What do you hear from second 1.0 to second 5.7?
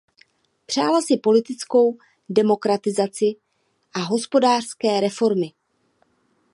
si politickou demokratizaci a hospodářské reformy.